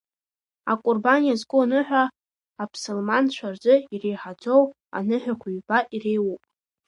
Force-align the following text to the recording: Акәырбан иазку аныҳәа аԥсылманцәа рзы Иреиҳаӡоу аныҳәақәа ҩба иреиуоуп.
Акәырбан 0.71 1.21
иазку 1.25 1.59
аныҳәа 1.63 2.03
аԥсылманцәа 2.63 3.47
рзы 3.53 3.75
Иреиҳаӡоу 3.93 4.63
аныҳәақәа 4.97 5.47
ҩба 5.55 5.79
иреиуоуп. 5.95 6.43